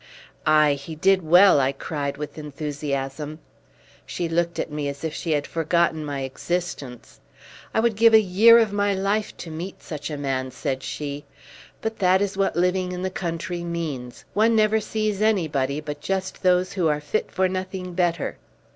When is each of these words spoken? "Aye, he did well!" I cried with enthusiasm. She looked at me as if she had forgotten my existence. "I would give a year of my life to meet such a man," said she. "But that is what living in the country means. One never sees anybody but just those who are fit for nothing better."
"Aye, 0.47 0.73
he 0.73 0.95
did 0.95 1.21
well!" 1.21 1.59
I 1.59 1.71
cried 1.73 2.17
with 2.17 2.39
enthusiasm. 2.39 3.37
She 4.03 4.27
looked 4.27 4.57
at 4.57 4.71
me 4.71 4.89
as 4.89 5.03
if 5.03 5.13
she 5.13 5.33
had 5.33 5.45
forgotten 5.45 6.03
my 6.03 6.21
existence. 6.21 7.19
"I 7.71 7.81
would 7.81 7.95
give 7.95 8.15
a 8.15 8.19
year 8.19 8.57
of 8.57 8.73
my 8.73 8.95
life 8.95 9.37
to 9.37 9.51
meet 9.51 9.83
such 9.83 10.09
a 10.09 10.17
man," 10.17 10.49
said 10.49 10.81
she. 10.81 11.25
"But 11.81 11.99
that 11.99 12.19
is 12.19 12.35
what 12.35 12.55
living 12.55 12.93
in 12.93 13.03
the 13.03 13.11
country 13.11 13.63
means. 13.63 14.25
One 14.33 14.55
never 14.55 14.79
sees 14.79 15.21
anybody 15.21 15.79
but 15.79 16.01
just 16.01 16.41
those 16.41 16.73
who 16.73 16.87
are 16.87 16.99
fit 16.99 17.29
for 17.31 17.47
nothing 17.47 17.93
better." 17.93 18.39